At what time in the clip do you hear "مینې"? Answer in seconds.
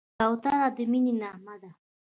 0.91-1.13